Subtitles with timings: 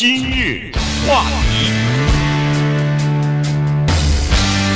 [0.00, 0.70] 今日
[1.08, 1.72] 话题，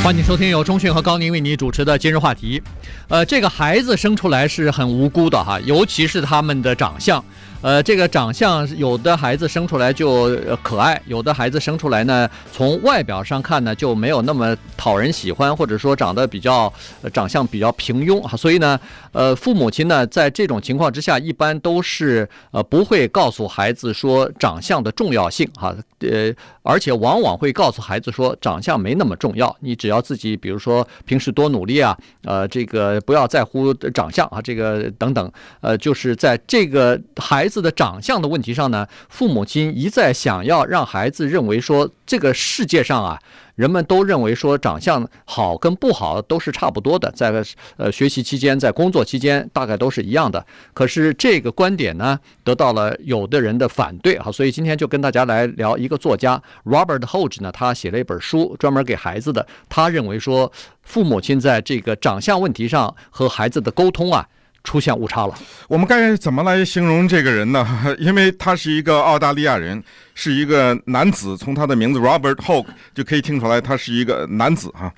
[0.03, 2.61] 欢迎收听由钟讯和高宁为你主持的今日话题。
[3.07, 7.25] 呃，这个孩子生出来是很无辜的哈，尤其是他们的长相。
[7.63, 16.71] 呃，这个长相，有的孩子生出来就可爱，有的孩子生出来呢，从外表上看呢就没有那么讨人喜欢，或者说长得比较，
[17.13, 18.37] 长相比较平庸哈。
[18.37, 18.79] 所以呢，
[19.13, 26.35] 呃，父母亲呢在这种情况之下，一般都是呃不会告诉孩子说长相的重要性哈，呃，
[26.65, 37.52] 而且往往会告诉孩子说长相没那么重要，你只要自己比如说平时多努力啊，呃，这个不要在乎长相啊，这个等等，呃，就是在这个孩子。
[37.53, 43.19] 子的长相的问题上呢，父母亲一再想要让孩子认为说，这个世界上啊，
[43.57, 47.45] 人们都认为说长相好跟不好都是差不多的，在
[47.77, 50.45] 呃学习期间，在工作期间，大概都是一样的。
[50.73, 59.47] 可是这个观点呢，得到了有的人的反对啊，所以今天就跟大家来聊一个作家 Robert Hodge 呢，他写了一本书，专门给孩子的。
[59.69, 60.51] 他认为说，
[60.83, 64.27] 父母亲在这个长相问题上和孩子的沟通啊。
[64.65, 65.35] 出现误差了，
[65.69, 67.67] 我们该怎么来形容这个人呢？
[67.99, 69.83] 因为他是一个澳大利亚人，
[70.15, 74.93] 是一个男子，从他的名字 Robert ho 就可以听出来，他是一个男子哈。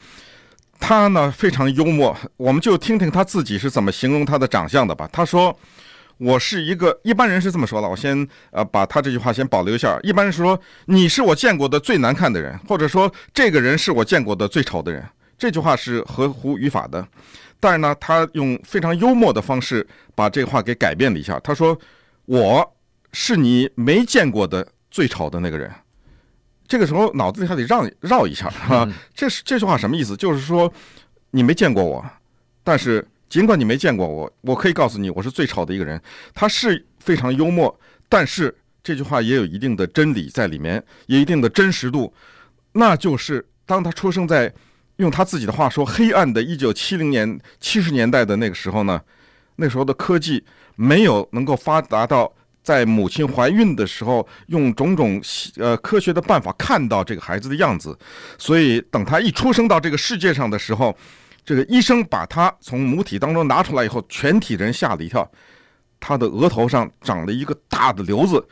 [0.79, 5.09] 他呢非常幽默，我们就听听他自己是怎么形容他的长相的吧。
[5.11, 5.57] 他说
[6.19, 9.99] ：“我是一个一般人是这么说的，我先呃把他这句话先保留一下。
[10.03, 15.03] 一般人说你是我见过的最难看的人，或者说这个人是我见过的最丑的人。
[15.39, 17.07] 这句话是合乎语法的。”
[17.61, 21.41] 但是呢，他用非常幽默的方式把这个话给改变了一下。
[21.41, 21.79] 他说
[22.27, 22.77] ：“我
[23.13, 25.73] 是你没见过的最丑的那个人。”
[26.69, 28.87] 这个时候脑子里还得绕绕一下啊。
[29.15, 30.15] 这是这句话什么意思？
[30.15, 30.71] 就是说
[31.31, 32.05] 你没见过我，
[32.63, 35.99] 但是尽管你没见过我，我可以告诉你，我是最丑的一个人。
[36.35, 37.75] 他是非常幽默，
[38.11, 42.13] 但是这句话也有一定的真理在里面，有一定的真实度。
[42.73, 44.53] 那就是当他出生在。
[44.97, 49.01] 用他自己的话说：“黑暗的一九七零年、七十年代的那个时候呢，
[49.57, 50.45] 那时候的科技
[50.77, 52.33] 没有能够发达到
[52.63, 55.21] 在母亲怀孕的时候用种种
[55.57, 57.99] 呃科学的办法看到这个孩子的样子，
[58.39, 60.97] 所以等他一出生到这个世界上的时候，
[61.45, 65.29] 这个医生把他从母体当中拿出来以后，全体人吓了一跳，
[65.99, 68.47] 他的额头上长了一个大的瘤子。”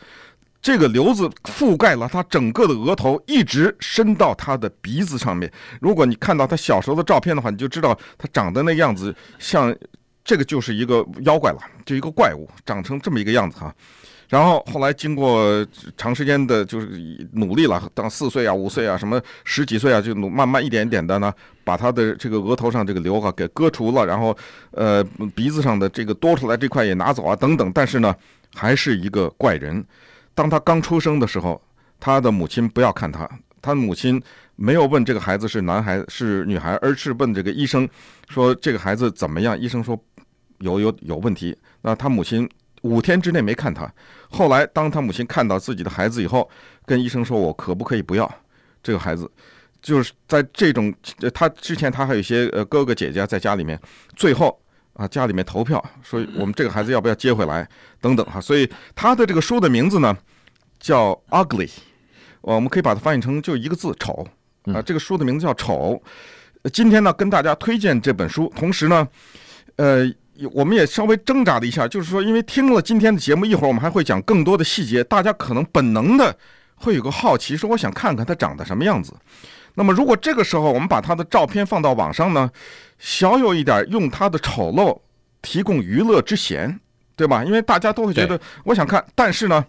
[0.62, 5.52] 这个瘤子覆盖了他整个的额头，一直伸到他的鼻子上面。
[5.80, 9.74] 如果你看到他小时候的照片的话，你就知道他长得那样子，像
[10.24, 13.74] 这个就是一个妖怪了，就一个怪物，长成这么一个样子哈。
[14.28, 16.88] 然后后来经过长时间的，就是
[17.32, 21.34] 努力了，当四岁啊、五岁啊、什么十几岁啊，就慢慢一点一点的呢，
[21.64, 24.34] 把他的这个额头上这个瘤啊给割除了，然后
[24.70, 25.02] 呃
[25.34, 27.70] 鼻子上的这个多出来这块也拿走啊等等。
[27.74, 28.14] 但是呢，
[28.54, 29.84] 还是一个怪人。
[30.34, 31.60] 当他刚出生的时候，
[32.00, 33.28] 他的母亲不要看他，
[33.60, 34.20] 他母亲
[34.56, 37.88] 没有问这个孩子是男孩是女孩，而是问这个医生
[38.28, 39.58] 说这个孩子怎么样？
[39.58, 39.98] 医生说
[40.58, 41.56] 有有有问题。
[41.82, 42.48] 那他母亲
[42.82, 43.92] 五天之内没看他。
[44.30, 46.48] 后来当他母亲看到自己的孩子以后，
[46.86, 48.32] 跟医生说：“我可不可以不要
[48.82, 49.30] 这个孩子？”
[49.82, 50.94] 就是在这种
[51.34, 53.78] 他之前，他还有一些呃哥哥姐姐在家里面，
[54.16, 54.61] 最后。
[54.94, 57.66] 啊，家里面投票说我们这个孩子要不要接回来，
[58.00, 60.16] 等等哈，所以他的这个书的名字呢
[60.78, 61.70] 叫 Ugly，
[62.42, 64.26] 我们可以把它翻译成就一个字丑
[64.64, 64.82] 啊。
[64.82, 66.02] 这个书的名字叫丑。
[66.72, 69.08] 今天呢跟大家推荐这本书，同时呢，
[69.76, 70.08] 呃，
[70.52, 76.36] 我们也稍微挣扎了一下，就是说因为听了今天的节目，一会儿我们还会讲更多的细节，大家可能本能的
[76.76, 79.12] 会有个好奇，说我想看看他长得什么样子。
[79.74, 82.50] 那么如果这个时候我们把他的照片放到网上呢？
[82.98, 84.96] 小有一点用他的丑陋
[85.40, 86.78] 提供娱乐之嫌，
[87.16, 87.42] 对吧？
[87.42, 89.64] 因为大家都会觉得我想看，但是呢，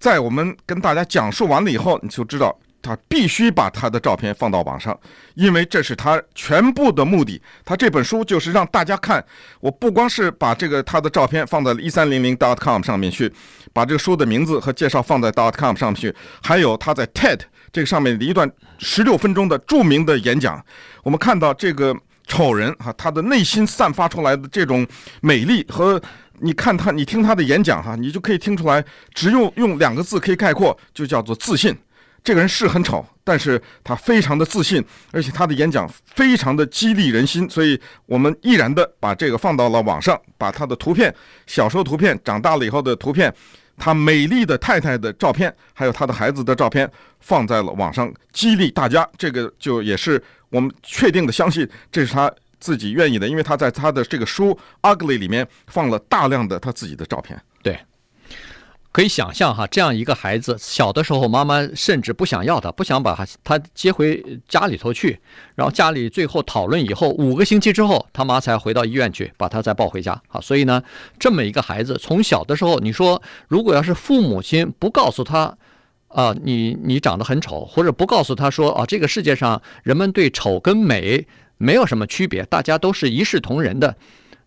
[0.00, 4.98] 在我们跟大家讲述完了以后，你就知道他必须把他的照片放到网上，
[5.34, 7.42] 因为这是他全部的目的。
[7.66, 9.22] 他这本书就是让大家看，
[9.60, 13.30] 我不光是把这个他的照片放在一三零零 dot com 上面去，
[13.74, 17.40] 把这个书的名字和介绍放在 dot com 上面去，还有他在 TED
[17.72, 20.64] 这个上面的一段十六分钟的著名的演讲，
[21.02, 21.96] 我们看到这个。
[22.30, 24.86] 丑人哈，他的内心散发出来的这种
[25.22, 25.98] 美丽和
[26.40, 28.84] 你看他，你听他的演讲哈，你就可以听出来，
[29.14, 31.74] 只用用两个字可以概括，就叫做自信。
[32.22, 41.12] 这个人是很丑，但是他非常的自信，而且他的演讲非常的激励人心，所以我们毅然的把这个放到了网上，把他的图片、
[41.46, 43.34] 小时候图片、长大了以后的图片、
[43.78, 46.90] 他美丽的太太的照片，还有他的孩子的照片
[47.20, 49.08] 放在了网上，激励大家。
[49.16, 50.22] 这个就也是。
[50.50, 54.58] 我们确定的相信这是他自己愿意的，因为他在他的这个书
[54.96, 57.38] 《Ugly》里面放了大量的他自己的照片。
[57.62, 57.78] 对。
[58.98, 65.20] 可以想象哈，这样一个孩子小的时候，妈妈甚至不想要他，不想把他他接回家里头去，
[65.54, 70.20] 然后家里最后讨论以后，五个星期之后，他妈才回到医院去把他再抱回家。
[70.26, 70.82] 好，所以呢，
[71.16, 75.56] 这么一个孩子从小的时候，你说如果要是父母亲不告诉他，
[76.08, 81.24] 啊，你你长得很丑，或者不告诉他说啊，这个世界上人们对丑跟美
[81.56, 83.94] 没有什么区别，大家都是一视同仁的，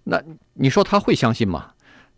[0.03, 0.21] 那
[0.55, 1.70] 你说他会相信吗？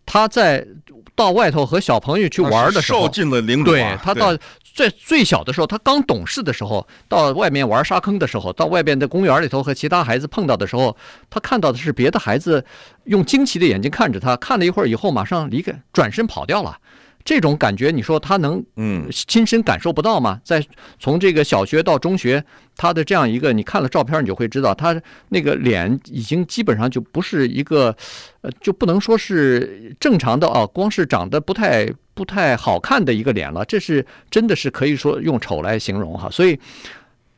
[0.06, 0.66] 他在
[1.14, 3.64] 到外头和小朋友去玩的时候，受尽了凌辱。
[3.64, 10.96] 对，他到最最小的时候，他刚懂事的时候，到外面玩沙坑的时候，到外边的公园里头和其他孩子碰到的时候，
[11.30, 12.64] 他看到的是别的孩子
[13.04, 16.76] 用惊奇的眼睛看着他，看了一会儿以后，马上离开，转身跑掉了。
[17.24, 20.38] 这种感觉，你说他能嗯亲身感受不到吗？
[20.44, 20.62] 在
[20.98, 22.44] 从这个小学到中学，
[22.76, 25.00] 他的这样一个，你看了照片，你就会知道，他
[25.30, 27.96] 那个脸已经基本上就不是一个，
[28.42, 36.60] 呃，就不能说是正常的啊，光是长得不太不太好看的一个脸了，这是真的是可以说用丑来形容哈，所以。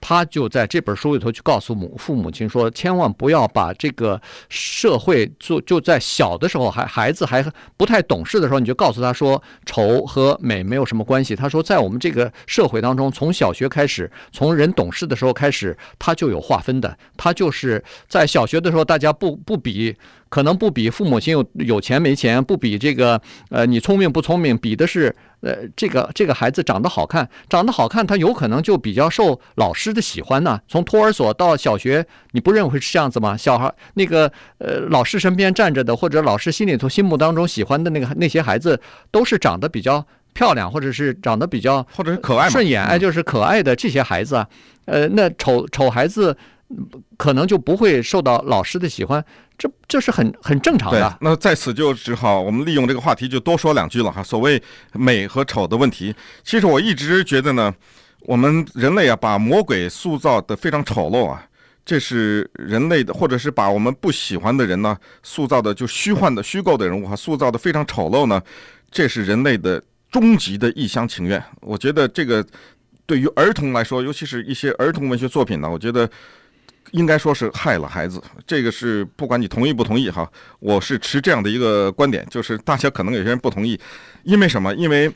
[0.00, 7.44] 他就在这本书里头去告诉母父母亲说，千万不要把这个社会就就在小的时候还孩子还
[7.76, 11.34] 不太懂事的时候，你就告诉他说丑和美没有什么关系。
[11.34, 16.96] 他说，在我们这个社会当中，从小学开始，从人懂事的时候开始，他就有划分的。
[17.16, 19.96] 他就是在小学的时候，大家不不比。
[20.28, 23.20] 可能不比父母亲有有钱没钱，不比这个
[23.50, 30.61] 呃你聪明不聪明，比的是呃这个这个孩子长得好看，长得好看，他有可能就比较受老师的喜欢呢。
[30.67, 33.37] 从托儿所到小学，你不认为是这样子吗？
[33.37, 38.81] 小孩那个呃老师身边站着的，或者老师心里头心目当中喜欢的那个那些孩子，
[39.11, 44.46] 都是长得比较漂亮，或者是长得比较或者是可爱顺眼，哎，就是可爱的这些孩子啊。
[44.87, 46.37] 呃，那丑丑孩子
[47.17, 49.25] 可能就不会受到老师的喜欢。
[49.58, 51.19] 这这是很很正常的。
[51.20, 54.23] 那在此就只好我们利用这个话题就多说两句了哈。
[54.23, 54.62] 所谓
[54.93, 56.14] 美和丑的问题，
[56.44, 57.75] 其实我一直觉得呢，
[58.20, 61.43] 我们人类啊，把魔鬼塑造得非常丑陋啊，
[61.85, 68.43] 这是人类的，或者是把我们不喜欢的人呢，塑造的就虚幻的、虚构的人物哈，塑造得非常丑陋呢，
[68.91, 71.43] 这是人类的终极的一厢情愿。
[71.62, 72.47] 我觉得这个
[73.06, 76.06] 对于儿童来说，尤其是一些儿童文学作品呢，我觉得。
[76.93, 80.31] 应该说是害了孩子，这个是不管你同意不同意哈，
[80.61, 83.79] 我是持这样的一个观点，就是大家可能有些人不同意，
[84.23, 84.75] 因为什么？
[84.75, 85.12] 因为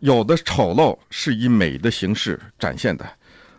[0.00, 3.08] 有的丑陋是以美的形式展现的。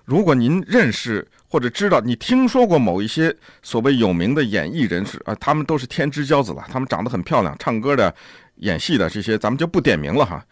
[0.05, 8.13] 如果您认识或者知道，你听说过某一些所谓有名的演艺人士啊，他们都是天之骄子了，他们长得很漂亮，唱歌的、
[8.55, 10.43] 演戏的这些，咱们就不点名了哈。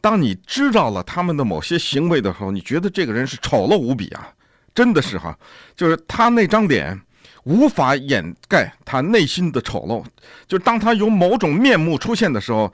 [0.00, 4.28] 当你知道了他们的某些行为的时候，你觉得这个人是丑陋无比啊。
[4.74, 5.38] 真的是哈，
[5.76, 6.98] 就是他那张脸
[7.44, 10.02] 无法掩盖他内心的丑陋。
[10.46, 12.72] 就是当他有某种面目出现的时候，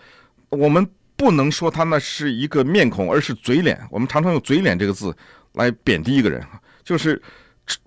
[0.50, 0.86] 我们
[1.16, 3.80] 不能说他那是一个面孔，而是嘴脸。
[3.90, 5.12] 我们常常用“嘴脸”这个字
[5.54, 6.40] 来贬低一个人。
[6.84, 7.20] 就是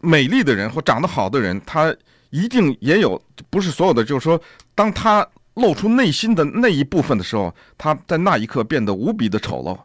[0.02, 1.96] 美丽的人或长得好的人，他
[2.32, 4.04] 一定也有，不是所有的。
[4.04, 4.42] 就是说，
[4.76, 9.80] 当他露出内心的那一部分的时候，他在那一刻变得无比的丑陋。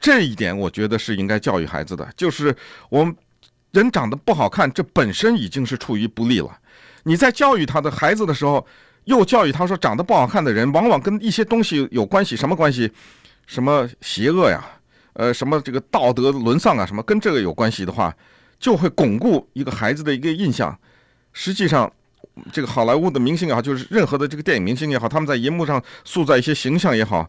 [0.00, 2.08] 这一点，我觉得是应该教育孩子的。
[2.16, 2.52] 就是
[2.88, 3.14] 我们。
[3.72, 6.58] 人长得不好看，这本身已经是处于不利了。
[7.04, 8.66] 你在教育他的孩子的时候，
[9.04, 12.90] 又教育他说，长得不好看的人往往跟一些东西有关系，什么关系？
[13.46, 14.64] 什么邪恶呀？
[15.14, 16.84] 呃，什么这个道德沦丧啊？
[16.84, 18.14] 什么跟这个有关系的话，
[18.58, 20.76] 就会巩固一个孩子的一个印象。
[21.32, 21.90] 实际上，
[22.52, 27.28] 这个好莱坞的明星也好，就是任何的这个电影明星也好，他们在银幕上塑造一些形象也好，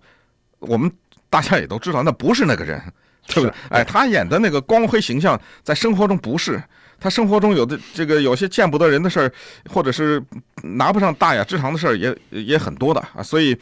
[0.60, 0.92] 我们
[1.30, 2.82] 大家也都知道，那不是那个人。
[3.30, 3.54] 对不对？
[3.70, 6.62] 哎，他演的那个光辉形象，在生活中不是。
[7.02, 9.32] 他生活中有的这个有些见不得人的事儿，
[9.70, 10.22] 或者是
[10.64, 13.24] 拿不上大雅之堂的事儿，也也很多的啊。
[13.24, 13.58] 所以，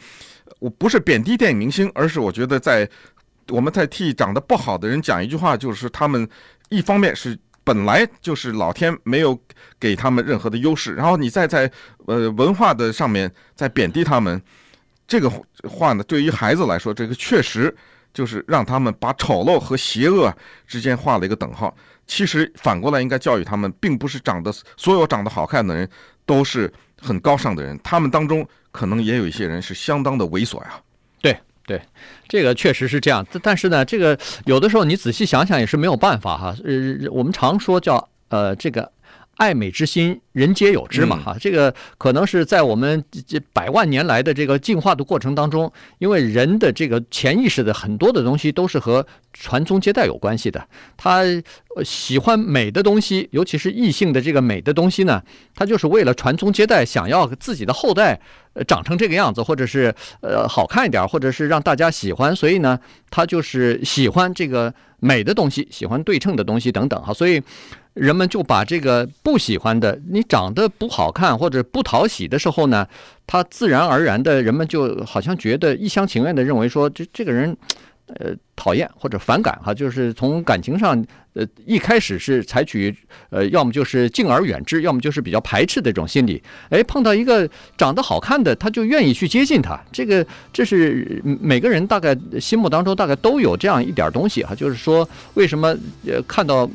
[0.58, 2.88] 我不是贬低电影明星，而是我觉得在
[3.50, 6.28] 我们在替长得不好的人讲一句话，就是他们
[6.68, 9.38] 一方面是本来就是老天没有
[9.78, 11.70] 给他们任何的优势，然后你再在
[12.06, 14.42] 呃文化的上面再贬低他们，
[15.06, 15.30] 这个
[15.62, 17.72] 话呢，对于孩子来说，这个确实。
[18.12, 20.32] 就是让他们把丑陋和邪恶
[20.66, 21.74] 之间画了一个等号。
[22.06, 25.88] 其实反过来应该教育他们，并不是长得所有长得好看的人
[26.24, 30.80] 都是很高尚的人，他们当中可能也有一些人是相当的猥琐呀。
[31.20, 31.82] 对对，
[32.26, 33.26] 这个确实是这样。
[33.42, 36.56] 但是呢，这个有的时候你仔细想想也是没有办法哈。
[36.64, 38.90] 呃，我们常说叫呃这个
[39.38, 50.60] 爱美之心，人皆有之嘛，哈，这个可能是在我们这百万年来的这个进化的过程当中，因为人的这个潜意识的很多的东西都是和传宗接代有关系的。
[50.96, 51.22] 他
[51.84, 55.22] 喜欢美的东西，尤其是异性的这个美的东西呢，
[55.54, 58.20] 他就是为了传宗接代，想要自己的后代
[58.66, 62.76] 长成这个样子，或者是呃好看一点，或者是让大家喜欢，所以呢，
[63.08, 67.40] 他就是喜欢这个美的东西，喜欢对称的东西等等哈，所以。
[67.98, 72.86] 人们就把这个不喜欢的，你长得不好看或者不讨喜的时候呢，
[73.26, 77.56] 他自然而然的，人们就好像觉得一厢情愿的认为说，这这个人，
[78.06, 82.96] 呃，讨厌或者反感哈，就是从感情上，呃，一开始是采取，
[83.30, 86.40] 呃，要么就是敬而远之，要么就是比较排斥的这种心理。
[86.70, 89.76] 哎，碰到一个长得好看的，他就愿意去接近他。
[89.90, 95.76] 这个这是每个人大概心目当中大概都有这样一点东西哈，就是说为什么
[96.06, 96.70] 呃看到。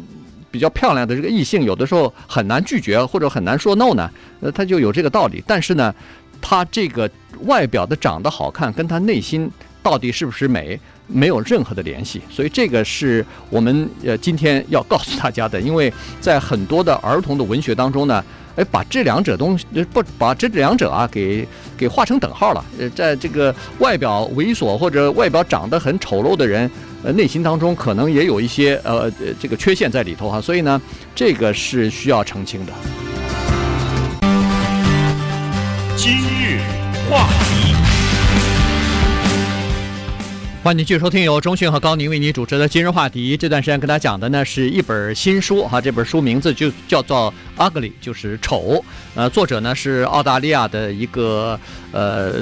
[0.53, 4.07] 比较漂亮的这个异性，有的时候很难拒绝或者很难说 no 呢，
[4.39, 5.43] 呃，他就有这个道理。
[5.47, 5.91] 但是呢，
[6.39, 7.09] 他这个
[7.45, 9.49] 外表的长得好看，跟他内心
[9.81, 12.21] 到底是不是美，没有任何的联系。
[12.29, 15.91] 所以这个是我们呃今天要告诉大家的，因为
[16.21, 18.23] 在很多的儿童的文学当中呢，
[18.55, 22.63] 哎，把这两者东西不把这两者啊给给画成等号了。
[22.77, 26.69] 呃，在这个外表猥琐或者外表长得很丑陋的人。
[27.03, 30.81] 呃，内心当中可能也有一些呃这个缺陷在里头哈，所以呢，
[31.13, 32.71] 这个是需要澄清的。
[35.97, 36.61] 今日
[37.09, 37.75] 话题，
[40.63, 43.35] 欢迎继续收听由中讯和高宁为你主持的今日话题。
[43.35, 48.81] 这段时间跟大家讲的呢是一本新书哈，这本书名字就叫做《Ugly》，就是丑。
[49.13, 51.59] 呃，作者呢是澳大利亚的一个
[51.91, 52.35] 呃。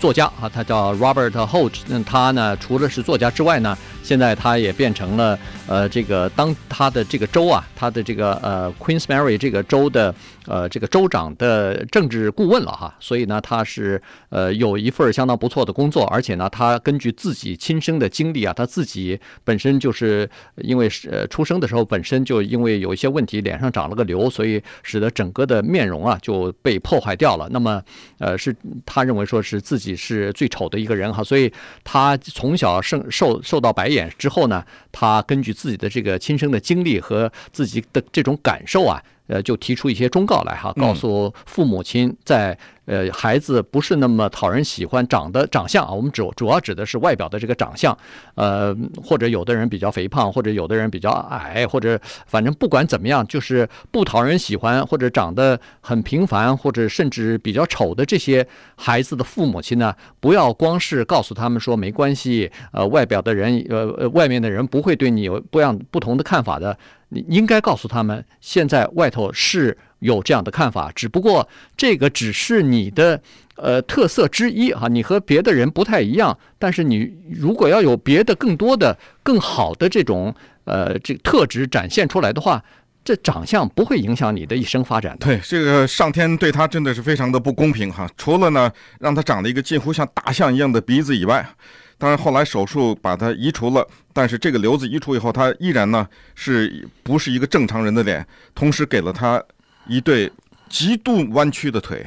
[0.00, 1.74] 作家啊，他叫 Robert Holt。
[1.86, 10.14] 那他呢，除了是作家之外呢，现在他也变成了呃，这个当他的这个州啊，他的这个呃，Queen's Mary 这个州的
[10.46, 12.94] 呃这个州长的政治顾问了哈。
[13.00, 27.48] 所以呢，他是呃有一份相当不错的工作，而且呢，他根据自己亲身的经历啊，他自己本身就是因为呃出生的时候本身就因为有一些问题，脸上长了个瘤，所以使得整个的面容啊就被破坏掉了。
[27.50, 27.82] 那么
[28.18, 29.94] 呃是他认为说是自己。
[29.96, 31.50] 是最丑的一个人哈，所以
[31.84, 33.88] 他从小受受受到白
[34.18, 39.02] 之后呢，他根据自己的这个亲身的经历和自己的这种感受啊。
[39.26, 47.96] 呃，就提出一些忠告来哈，告诉父母亲，在呃孩子不是那么讨人喜欢长得长相啊，我们主主要指的是外表的这个长相，
[48.34, 66.76] 呃，或者有的人比较肥胖，或者有的人比较矮，或者反正不管怎么样，就是不讨人喜欢或者长得很平凡，或者甚至比较丑的这些孩子的父母亲呢，不要光是告诉他们说没关系，呃，外表的人，呃呃，外面的人不会对你有不样不同的看法的。
[67.14, 73.20] 你应该告诉他们，现在外头是有这样的看法，只不过这个只是你的
[73.54, 76.36] 呃特色之一哈，你和别的人不太一样。
[76.58, 82.62] 但是你如果要有别的更多的、更好的这种呃这特质展现出来的话，
[83.04, 85.16] 这长相不会影响你的一生发展。
[85.20, 91.46] 对，这个上天对他真的是非常的不公平哈，除了呢让他长了一个近乎像大象一样的鼻子以外。
[91.96, 98.26] 当然，后来手术把它移除了，但是这个瘤子移除以后，他依然呢是不是一个正常人的脸？
[98.54, 99.42] 同时给了他
[99.86, 100.30] 一对
[100.68, 102.04] 极度弯曲的腿，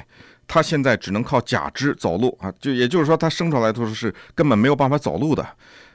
[0.48, 5.48] 他现在只能靠假肢走路啊，就也就是说，他生出来的时候是根本没有办法走路的。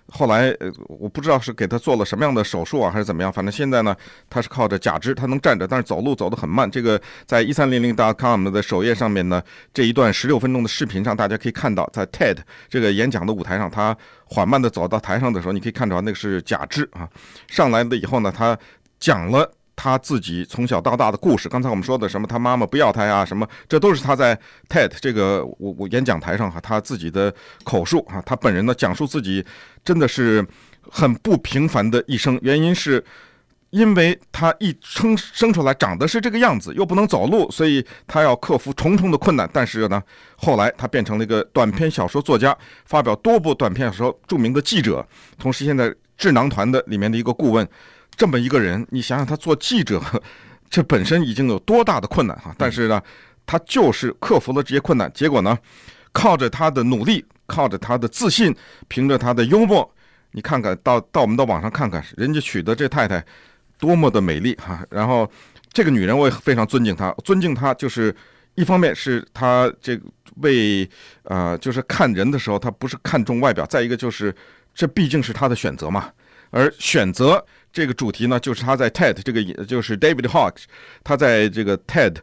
[0.08, 3.32] 后来，呃，我不知道是给他做了什么样的手术啊，还是怎么样。
[3.32, 3.96] 反正现在呢，
[4.28, 6.70] 他是靠着假肢，他能站着，但是走路走得很慢。
[6.70, 9.42] 这个在一三零零 .com 的首页上面呢，
[9.72, 17.08] 这一段十六分钟的视频上，大家可以看到，在 TED 这个演讲的舞台上，他缓慢地走到台上的时候，你可以看到那个是假肢啊。
[17.48, 18.58] 上来了以后呢，他
[18.98, 19.50] 讲了。
[19.82, 27.34] 他自己从小到大的故事，刚才我们说的什么，他妈妈不要他呀，什么，这都是他在 TED 这个我我演讲台上哈，他自己的
[27.64, 29.44] 口述啊，他本人呢讲述自己
[29.84, 30.46] 真的是
[30.88, 32.38] 很不平凡的一生。
[32.42, 33.04] 原因是，
[33.70, 39.50] 因为他一生生出来长得是这个样子，又不能走路，所以他要克服重重的困难。
[39.52, 40.00] 但是呢，
[40.36, 45.04] 后来他变成了一个短篇小说作家，发表多部短篇小说，著名的记者，
[45.40, 47.68] 同时现在智囊团的里面的一个顾问。
[48.16, 50.00] 这么一个人，你想想他做记者，
[50.70, 52.54] 这本身已经有多大的困难哈！
[52.56, 53.02] 但是呢，
[53.44, 55.58] 他就是克服了这些困难，结果呢，
[56.12, 58.54] 靠着他的努力，靠着他的自信，
[58.88, 59.90] 凭着他的幽默，
[60.32, 63.24] 你看看到到我们的网上看看，人家娶的这太太
[63.78, 64.82] 多么的美丽哈！
[64.88, 65.28] 然后
[65.72, 68.14] 这个女人我也非常尊敬她，尊敬她就是
[68.54, 70.04] 一方面是她这个
[70.36, 70.88] 为
[71.24, 74.34] 呃就是看人的时候，她不是看重外表，再一个就是
[74.74, 76.10] 这毕竟是她的选择嘛，
[76.50, 77.44] 而选择。
[77.72, 80.64] 这个主题呢，就是他在 TED 这个就是 David Hawkes，
[81.02, 82.16] 他在这个 TED，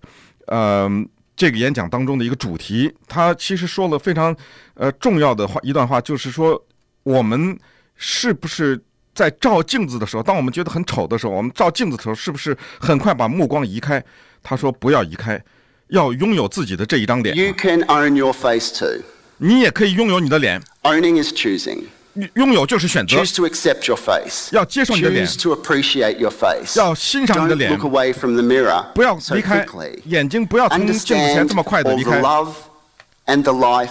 [0.45, 0.87] 呃，
[1.35, 4.35] 这个演讲当中的一个主题，他其实说了非常
[4.75, 6.63] 呃重要的话一段话，就是说
[7.03, 7.57] 我们
[7.95, 8.79] 是不是
[9.15, 14.03] 在照镜子的时候，当我们觉得很丑的时候，我们照镜子的时候，是不是很快把目光移开？
[14.43, 15.43] 他说不要移开，
[15.87, 17.35] 要拥有自己的这一张脸。
[17.35, 19.03] You can own your face too.
[19.37, 20.61] 你也可以拥有你的脸。
[20.83, 21.85] Owning is choosing.
[22.34, 23.16] 拥有就是选择。
[23.16, 24.48] Choose to accept your face.
[24.52, 25.26] 要接受你的脸。
[25.26, 26.78] Choose to appreciate your face.
[26.78, 27.72] 要欣赏你的脸。
[27.72, 28.84] Don't look away from the mirror.
[28.94, 29.66] 不要离开
[30.04, 32.20] 眼睛，不要从镜子前这么快的离开。
[32.20, 32.54] Understand all the love
[33.26, 33.90] and the life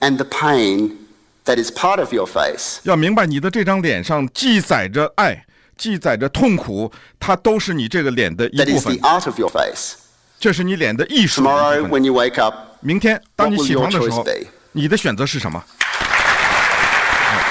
[0.00, 0.96] and the pain
[1.44, 2.80] that is part of your face.
[2.82, 6.90] 要明白你的这张脸上记载着爱，记载着痛苦，
[7.20, 8.94] 它都是你这个脸的一部分。
[8.94, 9.94] That is the art of your face.
[10.40, 11.42] 这是你脸的艺术。
[11.42, 14.26] Tomorrow when you wake up, 明天当你起床的时候，
[14.72, 15.62] 你的选择是什么？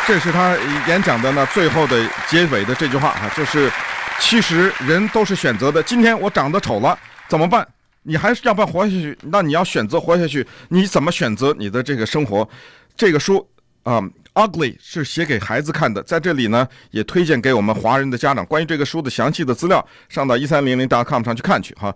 [0.08, 3.70] 这是他演讲的呢最后的结尾的这句话啊，就是
[4.18, 5.82] 其实人都是选择的。
[5.82, 6.98] 今天我长得丑了
[7.28, 7.68] 怎么办？
[8.04, 9.16] 你还是要不要活下去？
[9.24, 12.48] 那你要选择活下去，你怎么选择你的这个生活？
[12.96, 13.46] 这个书
[13.82, 18.46] 啊，，Ugly 是写给孩子看的，在这里呢也推荐给我们华人的家长。
[18.46, 21.94] 关于这个书的详细的资料，上到一三零零 .com 上去看去哈。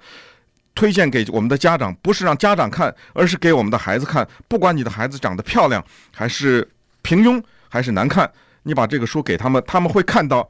[0.75, 4.28] 推荐给我们的家长，不是让家长看，而是给我们的孩子看。
[4.49, 5.83] 不管你的孩子长得漂亮
[6.14, 6.69] 还是
[7.00, 7.42] 平庸。
[7.72, 8.30] 还是难看，
[8.64, 10.46] 你把这个书给他们，他们会看到，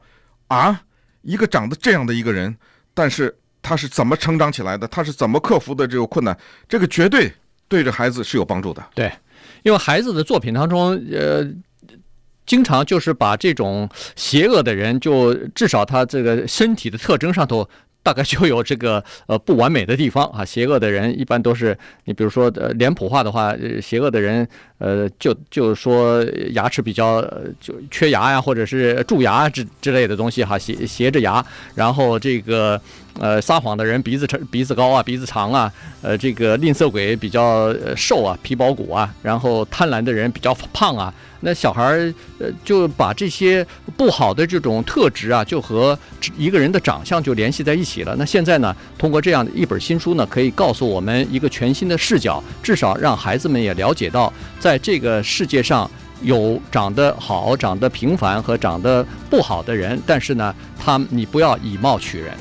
[0.47, 0.81] 啊，
[1.21, 2.53] 一个长得这样的一个人，
[2.93, 4.85] 但是他是怎么成长起来的？
[4.89, 6.37] 他是怎么克服的这个困难？
[6.67, 7.31] 这个绝对
[7.69, 8.83] 对着孩子是有帮助的。
[8.93, 9.09] 对，
[9.63, 11.47] 因为孩子的作品当中，呃，
[12.45, 17.65] 经常就是把这种邪恶的人，就至少他这个身体的特征上头。
[18.05, 24.45] 大概就有这个呃不完美的地方啊，邪恶的人一般都是你比如说呃脸谱化的话，邪恶的人
[24.83, 26.21] 呃就就是说
[26.51, 27.21] 牙齿比较
[27.61, 32.79] 就缺牙呀，或者是蛀牙之之类的东西哈，斜斜着牙，然后这个
[33.17, 35.71] 呃撒谎的人鼻子长鼻子高啊，鼻子长啊，
[36.01, 41.13] 呃这个吝啬鬼比较瘦啊，皮包骨啊，然后贪婪的人比较胖啊。
[41.45, 45.97] 那小孩儿，呃，就把这些不好的这种特质啊，就和
[46.37, 48.15] 一个人的长相就联系在一起了。
[48.17, 55.87] 那现在呢，通过这样的一本新书呢，可以告诉我们一个全新的视角，至少让孩子们也了解到在，在这个世界上
[56.23, 62.35] 有长得好、长得平凡和长得不好的人，但是呢，他你不要以貌取人。